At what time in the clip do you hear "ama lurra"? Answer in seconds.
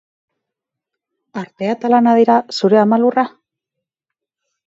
2.85-3.27